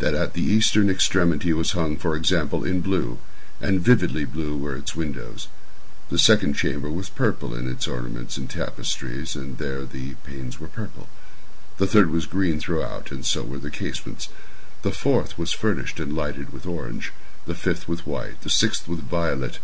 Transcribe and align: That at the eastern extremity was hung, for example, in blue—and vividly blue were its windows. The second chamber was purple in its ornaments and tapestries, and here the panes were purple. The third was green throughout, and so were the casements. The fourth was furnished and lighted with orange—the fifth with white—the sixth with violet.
That 0.00 0.16
at 0.16 0.32
the 0.32 0.42
eastern 0.42 0.90
extremity 0.90 1.52
was 1.52 1.70
hung, 1.70 1.96
for 1.96 2.16
example, 2.16 2.64
in 2.64 2.80
blue—and 2.80 3.80
vividly 3.80 4.24
blue 4.24 4.56
were 4.56 4.74
its 4.74 4.96
windows. 4.96 5.46
The 6.10 6.18
second 6.18 6.54
chamber 6.54 6.90
was 6.90 7.08
purple 7.08 7.54
in 7.54 7.70
its 7.70 7.86
ornaments 7.86 8.36
and 8.36 8.50
tapestries, 8.50 9.36
and 9.36 9.56
here 9.56 9.84
the 9.84 10.14
panes 10.24 10.58
were 10.58 10.66
purple. 10.66 11.08
The 11.78 11.86
third 11.86 12.10
was 12.10 12.26
green 12.26 12.58
throughout, 12.58 13.12
and 13.12 13.24
so 13.24 13.44
were 13.44 13.58
the 13.60 13.70
casements. 13.70 14.30
The 14.82 14.90
fourth 14.90 15.38
was 15.38 15.52
furnished 15.52 16.00
and 16.00 16.12
lighted 16.12 16.52
with 16.52 16.66
orange—the 16.66 17.54
fifth 17.54 17.86
with 17.86 18.04
white—the 18.04 18.50
sixth 18.50 18.88
with 18.88 19.02
violet. 19.08 19.60